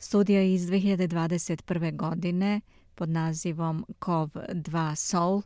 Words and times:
Studija 0.00 0.42
iz 0.42 0.62
2021. 0.62 1.96
godine 1.96 2.60
pod 2.94 3.08
nazivom 3.08 3.84
COV2 4.00 4.94
Soul, 4.94 5.42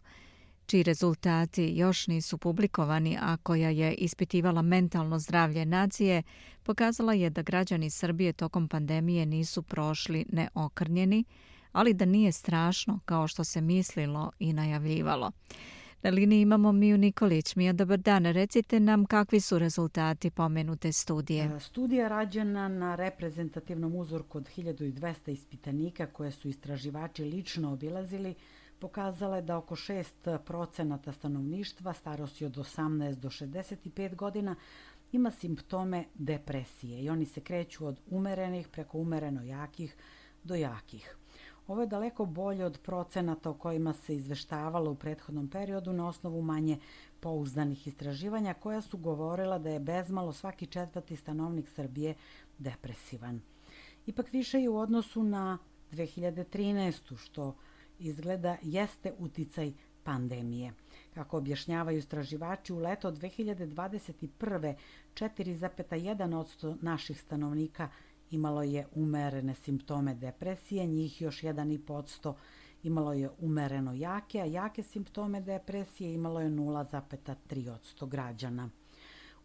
čiji 0.67 0.83
rezultati 0.83 1.73
još 1.77 2.07
nisu 2.07 2.39
publikovani, 2.39 3.19
a 3.21 3.37
koja 3.37 3.71
je 3.71 3.95
ispitivala 3.95 4.63
mentalno 4.63 5.19
zdravlje 5.19 5.67
nacije, 5.67 6.23
pokazala 6.63 7.15
je 7.15 7.31
da 7.31 7.43
građani 7.43 7.91
Srbije 7.91 8.33
tokom 8.33 8.69
pandemije 8.69 9.27
nisu 9.27 9.63
prošli 9.63 10.27
neokrnjeni, 10.33 11.25
ali 11.73 11.95
da 11.95 12.05
nije 12.05 12.33
strašno 12.33 13.01
kao 13.05 13.29
što 13.29 13.45
se 13.45 13.61
mislilo 13.61 14.31
i 14.39 14.53
najavljivalo. 14.53 15.31
Na 16.03 16.11
liniji 16.11 16.41
imamo 16.41 16.73
Miju 16.73 16.99
Nikolić. 16.99 17.57
Mija, 17.57 17.73
dobar 17.73 17.99
dan. 17.99 18.25
Recite 18.25 18.81
nam 18.81 19.05
kakvi 19.07 19.41
su 19.41 19.59
rezultati 19.59 20.31
pomenute 20.31 20.93
studije. 20.93 21.45
E, 21.45 21.61
studija 21.61 22.09
rađena 22.09 22.69
na 22.69 22.95
reprezentativnom 22.95 23.95
uzorku 23.95 24.39
od 24.39 24.49
1200 24.57 25.31
ispitanika 25.31 26.07
koje 26.07 26.31
su 26.31 26.49
istraživači 26.49 27.25
lično 27.25 27.73
obilazili 27.73 28.35
pokazala 28.79 29.37
je 29.37 29.43
da 29.43 29.57
oko 29.57 29.77
6% 29.77 31.13
stanovništva 31.13 31.93
starosti 31.93 32.45
od 32.45 32.57
18 32.57 33.15
do 33.15 33.29
65 33.29 34.15
godina 34.15 34.57
ima 35.13 35.31
simptome 35.31 36.05
depresije 36.15 37.03
i 37.03 37.11
oni 37.11 37.25
se 37.25 37.41
kreću 37.41 37.87
od 37.87 38.01
umerenih 38.11 38.69
preko 38.69 38.99
umereno 38.99 39.43
jakih 39.43 39.97
do 40.45 40.55
jakih. 40.55 41.17
Ovo 41.67 41.81
je 41.81 41.87
daleko 41.87 42.27
bolje 42.27 42.65
od 42.65 42.79
procenata 42.83 43.51
o 43.51 43.55
kojima 43.55 43.93
se 43.93 44.17
izveštavalo 44.17 44.91
u 44.91 44.95
prethodnom 44.95 45.49
periodu 45.49 45.93
na 45.93 46.09
osnovu 46.09 46.43
manje 46.43 46.79
pouzdanih 47.21 47.87
istraživanja 47.87 48.55
koja 48.55 48.81
su 48.81 48.99
govorila 48.99 49.59
da 49.59 49.71
je 49.71 49.81
bezmalo 49.81 50.33
svaki 50.33 50.67
četvrti 50.67 51.17
stanovnik 51.17 51.69
Srbije 51.69 52.15
depresivan. 52.59 53.41
Ipak 54.07 54.33
više 54.33 54.61
je 54.61 54.69
u 54.69 54.79
odnosu 54.79 55.23
na 55.23 55.59
2013. 55.93 57.17
što 57.17 57.55
izgleda 57.99 58.57
jeste 58.63 59.13
uticaj 59.19 59.73
pandemije. 60.03 60.73
Kako 61.15 61.37
objašnjavaju 61.37 61.99
istraživači, 61.99 62.73
u 62.73 62.79
leto 62.79 63.13
2021. 63.13 64.75
4,1% 65.15 66.77
naših 66.83 67.21
stanovnika 67.21 67.89
imalo 68.33 68.63
je 68.63 68.87
umerene 68.95 69.55
simptome 69.55 70.15
depresije, 70.15 70.87
njih 70.87 71.23
još 71.23 71.43
1,5% 71.43 72.35
imalo 72.83 73.13
je 73.13 73.31
umereno 73.39 73.93
jake, 73.93 74.41
a 74.41 74.45
jake 74.45 74.83
simptome 74.83 75.41
depresije 75.41 76.15
imalo 76.15 76.41
je 76.41 76.51
0,3% 76.51 78.09
građana. 78.09 78.71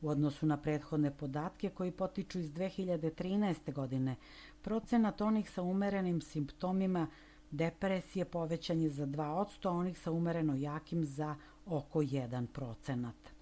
U 0.01 0.09
odnosu 0.09 0.45
na 0.45 0.57
prethodne 0.57 1.17
podatke 1.17 1.69
koji 1.69 1.91
potiču 1.91 2.39
iz 2.39 2.51
2013. 2.51 3.73
godine, 3.73 4.15
procenat 4.61 5.21
onih 5.21 5.49
sa 5.49 5.61
umerenim 5.61 6.21
simptomima 6.21 7.07
depresije 7.51 8.25
povećan 8.25 8.81
je 8.81 8.89
za 8.89 9.05
2%, 9.05 9.67
a 9.67 9.71
onih 9.71 9.99
sa 9.99 10.11
umereno 10.11 10.55
jakim 10.55 11.05
za 11.05 11.35
oko 11.65 11.99
1 11.99 12.47
procenat. 12.47 13.36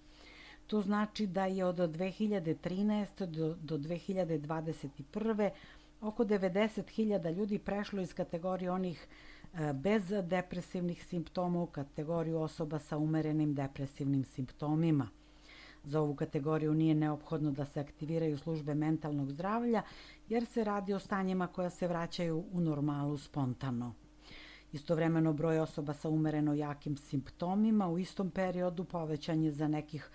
To 0.66 0.80
znači 0.80 1.26
da 1.26 1.46
je 1.46 1.64
od 1.64 1.76
2013. 1.76 3.26
do, 3.26 3.54
do 3.54 3.78
2021. 3.78 5.50
oko 6.00 6.24
90.000 6.24 7.34
ljudi 7.34 7.58
prešlo 7.58 8.00
iz 8.00 8.14
kategorije 8.14 8.70
onih 8.70 9.06
e, 9.54 9.72
bez 9.72 10.02
depresivnih 10.22 11.04
simptoma 11.04 11.62
u 11.62 11.66
kategoriju 11.66 12.40
osoba 12.40 12.78
sa 12.78 12.98
umerenim 12.98 13.54
depresivnim 13.54 14.24
simptomima. 14.24 15.08
Za 15.84 16.00
ovu 16.00 16.14
kategoriju 16.14 16.74
nije 16.74 16.94
neophodno 16.94 17.50
da 17.50 17.64
se 17.64 17.80
aktiviraju 17.80 18.38
službe 18.38 18.74
mentalnog 18.74 19.30
zdravlja, 19.30 19.82
jer 20.28 20.46
se 20.46 20.64
radi 20.64 20.94
o 20.94 20.98
stanjima 20.98 21.46
koja 21.46 21.70
se 21.70 21.88
vraćaju 21.88 22.44
u 22.52 22.60
normalu 22.60 23.18
spontano. 23.18 23.94
Istovremeno 24.72 25.32
broj 25.32 25.58
osoba 25.58 25.94
sa 25.94 26.08
umereno 26.08 26.54
jakim 26.54 26.96
simptomima 26.96 27.88
u 27.88 27.98
istom 27.98 28.30
periodu 28.30 28.84
povećan 28.84 29.42
je 29.42 29.50
za 29.50 29.68
nekih 29.68 30.10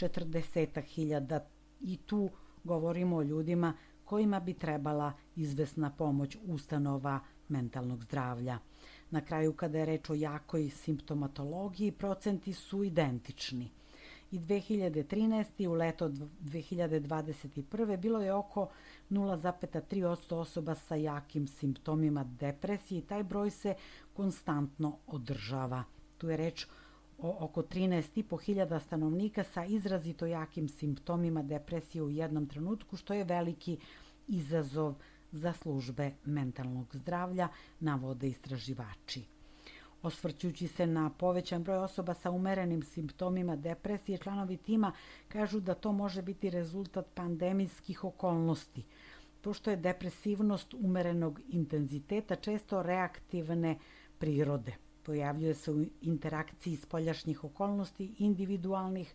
40.000 0.00 1.40
i 1.80 1.96
tu 1.96 2.30
govorimo 2.64 3.16
o 3.16 3.22
ljudima 3.22 3.74
kojima 4.04 4.40
bi 4.40 4.54
trebala 4.54 5.12
izvesna 5.36 5.90
pomoć 5.90 6.36
ustanova 6.42 7.20
mentalnog 7.48 8.04
zdravlja. 8.04 8.58
Na 9.10 9.20
kraju, 9.20 9.52
kada 9.52 9.78
je 9.78 9.84
reč 9.84 10.10
o 10.10 10.14
jakoj 10.14 10.70
simptomatologiji, 10.70 11.92
procenti 11.92 12.52
su 12.52 12.84
identični. 12.84 13.70
I 14.30 14.38
2013. 14.38 15.68
u 15.68 15.72
leto 15.72 16.08
2021. 16.08 17.96
bilo 17.96 18.20
je 18.20 18.32
oko 18.32 18.68
0,3% 19.10 20.34
osoba 20.34 20.74
sa 20.74 20.94
jakim 20.94 21.46
simptomima 21.46 22.24
depresije 22.24 22.98
i 22.98 23.02
taj 23.02 23.22
broj 23.22 23.50
se 23.50 23.74
konstantno 24.12 24.98
održava. 25.06 25.84
Tu 26.18 26.28
je 26.28 26.36
reč 26.36 26.64
o 26.64 26.68
oko 27.22 27.62
13.500 27.62 28.80
stanovnika 28.80 29.44
sa 29.44 29.64
izrazito 29.64 30.26
jakim 30.26 30.68
simptomima 30.68 31.42
depresije 31.42 32.02
u 32.02 32.10
jednom 32.10 32.46
trenutku, 32.46 32.96
što 32.96 33.14
je 33.14 33.24
veliki 33.24 33.78
izazov 34.28 34.94
za 35.32 35.52
službe 35.52 36.10
mentalnog 36.24 36.96
zdravlja, 36.96 37.48
navode 37.80 38.28
istraživači. 38.28 39.24
Osvrćući 40.02 40.68
se 40.68 40.86
na 40.86 41.10
povećan 41.10 41.62
broj 41.62 41.76
osoba 41.76 42.14
sa 42.14 42.30
umerenim 42.30 42.82
simptomima 42.82 43.56
depresije, 43.56 44.18
članovi 44.18 44.56
tima 44.56 44.92
kažu 45.28 45.60
da 45.60 45.74
to 45.74 45.92
može 45.92 46.22
biti 46.22 46.50
rezultat 46.50 47.06
pandemijskih 47.14 48.04
okolnosti, 48.04 48.84
pošto 49.40 49.70
je 49.70 49.76
depresivnost 49.76 50.74
umerenog 50.74 51.40
intenziteta 51.48 52.36
često 52.36 52.82
reaktivne 52.82 53.78
prirode. 54.18 54.89
Pojavljuje 55.02 55.54
se 55.54 55.72
u 55.72 55.84
interakciji 56.02 56.76
spoljašnjih 56.76 57.44
okolnosti, 57.44 58.14
individualnih 58.18 59.14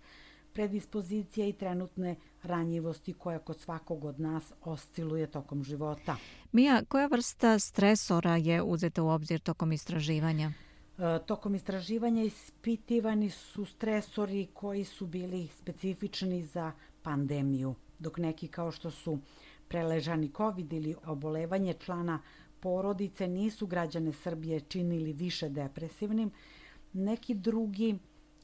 predispozicija 0.53 1.47
i 1.47 1.53
trenutne 1.53 2.15
ranjivosti 2.43 3.13
koja 3.13 3.39
kod 3.39 3.59
svakog 3.59 4.05
od 4.05 4.19
nas 4.19 4.53
osciluje 4.61 5.27
tokom 5.27 5.63
života. 5.63 6.15
Mija, 6.51 6.83
koja 6.87 7.07
vrsta 7.07 7.59
stresora 7.59 8.35
je 8.35 8.61
uzeta 8.61 9.03
u 9.03 9.07
obzir 9.07 9.39
tokom 9.39 9.71
istraživanja? 9.71 10.51
E, 10.97 11.19
tokom 11.25 11.55
istraživanja 11.55 12.23
ispitivani 12.23 13.29
su 13.29 13.65
stresori 13.65 14.47
koji 14.53 14.83
su 14.83 15.07
bili 15.07 15.47
specifični 15.47 16.43
za 16.43 16.71
pandemiju, 17.01 17.75
dok 17.99 18.17
neki 18.17 18.47
kao 18.47 18.71
što 18.71 18.91
su 18.91 19.19
preležani 19.67 20.31
COVID 20.37 20.73
ili 20.73 20.95
obolevanje 21.05 21.73
člana 21.73 22.19
porodice 22.65 23.27
nisu 23.27 23.67
građane 23.67 24.11
Srbije 24.11 24.59
činili 24.59 25.13
više 25.13 25.49
depresivnim, 25.49 26.31
neki 26.93 27.33
drugi 27.33 27.97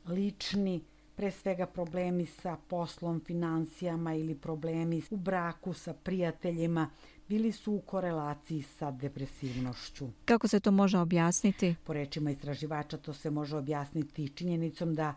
lični 0.07 0.81
pre 1.15 1.31
svega 1.31 1.65
problemi 1.65 2.25
sa 2.25 2.57
poslom, 2.67 3.21
financijama 3.25 4.13
ili 4.13 4.35
problemi 4.35 5.01
u 5.09 5.17
braku 5.17 5.73
sa 5.73 5.93
prijateljima 5.93 6.89
bili 7.27 7.51
su 7.51 7.73
u 7.73 7.81
korelaciji 7.81 8.61
sa 8.61 8.91
depresivnošću. 8.91 10.07
Kako 10.25 10.47
se 10.47 10.59
to 10.59 10.71
može 10.71 10.97
objasniti? 10.97 11.75
Po 11.83 11.93
rečima 11.93 12.31
istraživača 12.31 12.97
to 12.97 13.13
se 13.13 13.29
može 13.29 13.57
objasniti 13.57 14.29
činjenicom 14.29 14.95
da 14.95 15.13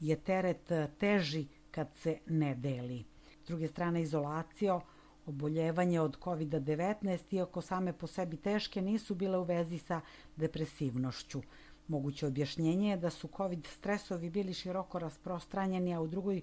je 0.00 0.16
teret 0.16 0.72
teži 0.98 1.46
kad 1.70 1.88
se 1.94 2.18
ne 2.26 2.54
deli. 2.54 3.04
S 3.44 3.46
druge 3.46 3.68
strane, 3.68 4.02
izolacija 4.02 4.80
Oboljevanje 5.26 6.00
od 6.00 6.18
COVID-19, 6.18 7.34
iako 7.34 7.60
same 7.60 7.92
po 7.92 8.06
sebi 8.06 8.36
teške, 8.36 8.82
nisu 8.82 9.14
bile 9.14 9.38
u 9.38 9.42
vezi 9.42 9.78
sa 9.78 10.00
depresivnošću. 10.36 11.42
Moguće 11.88 12.26
objašnjenje 12.26 12.90
je 12.90 12.96
da 12.96 13.10
su 13.10 13.28
COVID 13.36 13.66
stresovi 13.66 14.30
bili 14.30 14.54
široko 14.54 14.98
rasprostranjeni, 14.98 15.94
a 15.94 16.00
u 16.00 16.06
drugoj 16.06 16.36
e, 16.36 16.42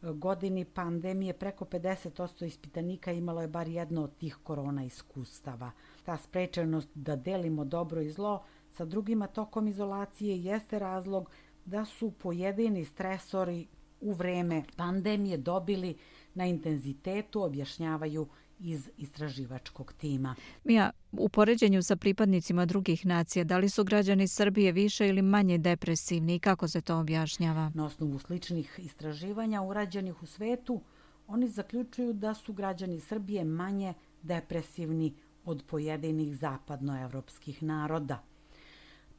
godini 0.00 0.64
pandemije 0.64 1.32
preko 1.32 1.64
50% 1.64 2.46
ispitanika 2.46 3.12
imalo 3.12 3.40
je 3.40 3.48
bar 3.48 3.68
jedno 3.68 4.04
od 4.04 4.16
tih 4.16 4.36
korona 4.42 4.84
iskustava. 4.84 5.70
Ta 6.04 6.16
sprečenost 6.16 6.88
da 6.94 7.16
delimo 7.16 7.64
dobro 7.64 8.00
i 8.00 8.10
zlo 8.10 8.44
sa 8.72 8.84
drugima 8.84 9.26
tokom 9.26 9.68
izolacije 9.68 10.44
jeste 10.44 10.78
razlog 10.78 11.30
da 11.64 11.84
su 11.84 12.10
pojedini 12.10 12.84
stresori 12.84 13.66
u 14.00 14.12
vreme 14.12 14.62
pandemije 14.76 15.36
dobili 15.36 15.96
na 16.38 16.46
intenzitetu, 16.46 17.42
objašnjavaju 17.42 18.26
iz 18.60 18.90
istraživačkog 18.96 19.92
tima. 19.92 20.34
Mija, 20.64 20.90
u 21.12 21.28
poređenju 21.28 21.82
sa 21.82 21.96
pripadnicima 21.96 22.66
drugih 22.66 23.06
nacija, 23.06 23.44
da 23.44 23.58
li 23.58 23.68
su 23.68 23.84
građani 23.84 24.28
Srbije 24.28 24.72
više 24.72 25.08
ili 25.08 25.22
manje 25.22 25.58
depresivni 25.58 26.34
i 26.34 26.38
kako 26.38 26.68
se 26.68 26.80
to 26.80 26.98
objašnjava? 26.98 27.70
Na 27.74 27.84
osnovu 27.84 28.18
sličnih 28.18 28.74
istraživanja 28.78 29.62
urađenih 29.62 30.22
u 30.22 30.26
svetu, 30.26 30.80
oni 31.26 31.48
zaključuju 31.48 32.12
da 32.12 32.34
su 32.34 32.52
građani 32.52 33.00
Srbije 33.00 33.44
manje 33.44 33.94
depresivni 34.22 35.14
od 35.44 35.64
pojedinih 35.66 36.36
zapadnoevropskih 36.36 37.62
naroda. 37.62 38.22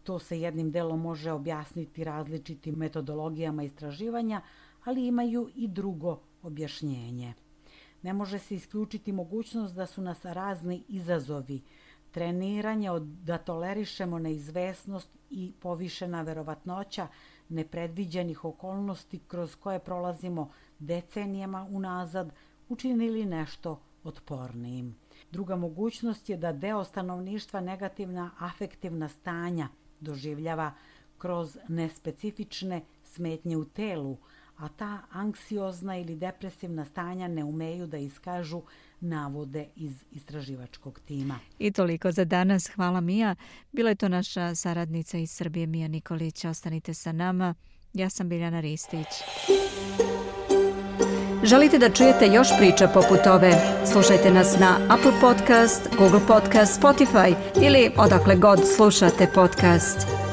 To 0.04 0.20
se 0.20 0.40
jednim 0.40 0.72
delom 0.72 1.02
može 1.02 1.32
objasniti 1.32 2.04
različitim 2.04 2.76
metodologijama 2.76 3.64
istraživanja, 3.64 4.42
ali 4.84 5.08
imaju 5.08 5.50
i 5.56 5.68
drugo 5.68 6.20
objašnjenje. 6.44 7.34
Ne 8.02 8.14
može 8.14 8.40
se 8.40 8.56
isključiti 8.56 9.12
mogućnost 9.12 9.76
da 9.76 9.86
su 9.86 10.02
nas 10.02 10.26
razni 10.26 10.84
izazovi, 10.88 11.62
treniranje 12.12 12.90
da 13.00 13.38
tolerišemo 13.38 14.20
neizvesnost 14.20 15.10
i 15.30 15.54
povišena 15.60 16.22
verovatnoća 16.22 17.08
nepredviđenih 17.50 18.46
okolnosti 18.46 19.20
kroz 19.28 19.56
koje 19.56 19.80
prolazimo 19.80 20.52
decenijama 20.80 21.68
unazad 21.72 22.34
učinili 22.70 23.26
nešto 23.26 23.82
otpornijim. 24.04 24.96
Druga 25.32 25.56
mogućnost 25.56 26.30
je 26.30 26.38
da 26.38 26.52
deo 26.52 26.84
stanovništva 26.84 27.62
negativna 27.62 28.32
afektivna 28.40 29.10
stanja 29.10 29.68
doživljava 30.00 30.72
kroz 31.18 31.58
nespecifične 31.68 32.82
smetnje 33.04 33.58
u 33.58 33.66
telu, 33.66 34.18
a 34.60 34.68
ta 34.68 35.00
anksiozna 35.12 35.98
ili 35.98 36.16
depresivna 36.16 36.86
stanja 36.86 37.28
ne 37.28 37.44
umeju 37.44 37.88
da 37.88 37.98
iskažu 37.98 38.62
navode 39.00 39.68
iz 39.76 40.04
istraživačkog 40.12 41.00
tima. 41.00 41.40
I 41.60 41.72
toliko 41.72 42.12
za 42.12 42.26
danas. 42.26 42.68
Hvala 42.68 43.02
Mija. 43.02 43.36
Bila 43.72 43.90
je 43.90 43.96
to 43.96 44.10
naša 44.10 44.56
saradnica 44.56 45.18
iz 45.18 45.32
Srbije 45.32 45.68
Mija 45.68 45.88
Nikolić. 45.88 46.46
Ostanite 46.46 46.94
sa 46.94 47.12
nama. 47.12 47.56
Ja 47.94 48.10
sam 48.10 48.30
Biljana 48.30 48.60
Ristić. 48.60 49.08
Želite 51.44 51.78
da 51.78 51.90
čujete 51.90 52.28
još 52.28 52.48
priča 52.58 52.88
poput 52.88 53.28
ove? 53.28 53.52
Slušajte 53.92 54.32
nas 54.32 54.60
na 54.60 54.78
Apple 54.90 55.14
Podcast, 55.22 55.90
Google 55.98 56.22
Podcast, 56.28 56.82
Spotify 56.82 57.36
ili 57.62 57.92
odakle 57.98 58.36
god 58.36 58.60
slušate 58.76 59.28
podcast. 59.36 60.29